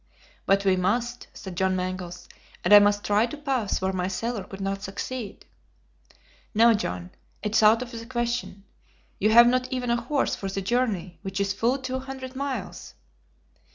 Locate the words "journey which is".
10.59-11.53